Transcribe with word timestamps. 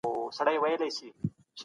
جګړه 0.35 0.53
پای 0.61 0.75
ته 0.79 0.85
ورسېده 0.85 1.11